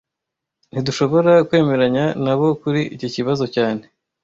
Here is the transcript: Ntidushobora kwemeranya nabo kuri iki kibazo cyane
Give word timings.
Ntidushobora 0.71 1.31
kwemeranya 1.47 2.05
nabo 2.23 2.47
kuri 2.61 2.81
iki 2.95 3.07
kibazo 3.15 3.43
cyane 3.55 3.83